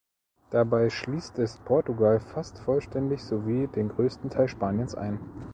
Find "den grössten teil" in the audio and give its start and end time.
3.67-4.47